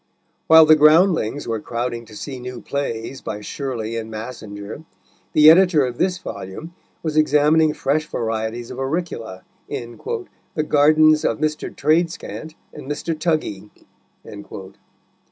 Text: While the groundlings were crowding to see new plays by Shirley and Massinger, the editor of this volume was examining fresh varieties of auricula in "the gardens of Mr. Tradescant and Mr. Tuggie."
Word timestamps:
While 0.47 0.65
the 0.65 0.75
groundlings 0.75 1.47
were 1.47 1.59
crowding 1.59 2.05
to 2.05 2.15
see 2.15 2.39
new 2.39 2.59
plays 2.59 3.21
by 3.21 3.41
Shirley 3.41 3.95
and 3.97 4.09
Massinger, 4.09 4.83
the 5.33 5.47
editor 5.51 5.85
of 5.85 5.99
this 5.99 6.17
volume 6.17 6.73
was 7.03 7.15
examining 7.17 7.75
fresh 7.75 8.07
varieties 8.07 8.71
of 8.71 8.79
auricula 8.79 9.43
in 9.69 9.99
"the 10.55 10.63
gardens 10.63 11.23
of 11.23 11.37
Mr. 11.37 11.69
Tradescant 11.75 12.55
and 12.73 12.89
Mr. 12.91 13.13
Tuggie." 13.13 13.69